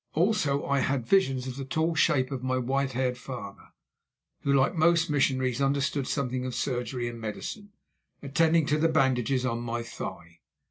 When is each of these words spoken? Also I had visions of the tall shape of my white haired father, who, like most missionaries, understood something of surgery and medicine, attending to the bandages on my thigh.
Also 0.15 0.65
I 0.65 0.79
had 0.79 1.05
visions 1.05 1.45
of 1.45 1.57
the 1.57 1.63
tall 1.63 1.93
shape 1.93 2.31
of 2.31 2.41
my 2.41 2.57
white 2.57 2.93
haired 2.93 3.19
father, 3.19 3.67
who, 4.41 4.51
like 4.51 4.73
most 4.73 5.11
missionaries, 5.11 5.61
understood 5.61 6.07
something 6.07 6.43
of 6.43 6.55
surgery 6.55 7.07
and 7.07 7.21
medicine, 7.21 7.73
attending 8.19 8.65
to 8.65 8.79
the 8.79 8.89
bandages 8.89 9.45
on 9.45 9.59
my 9.61 9.83
thigh. 9.83 10.39